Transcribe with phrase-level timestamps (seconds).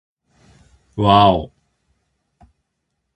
[0.95, 1.51] わぁお